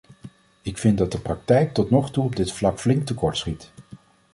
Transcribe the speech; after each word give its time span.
Ik 0.61 0.77
vind 0.77 0.97
dat 0.97 1.11
de 1.11 1.19
praktijk 1.19 1.73
tot 1.73 1.89
nog 1.89 2.11
toe 2.11 2.23
op 2.23 2.35
dit 2.35 2.51
vlak 2.51 2.79
flink 2.79 3.05
tekortschiet. 3.05 3.71